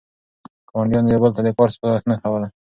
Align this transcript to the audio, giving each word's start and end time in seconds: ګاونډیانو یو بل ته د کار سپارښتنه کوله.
ګاونډیانو 0.69 1.11
یو 1.13 1.21
بل 1.23 1.31
ته 1.35 1.41
د 1.45 1.49
کار 1.57 1.69
سپارښتنه 1.75 2.15
کوله. 2.23 2.47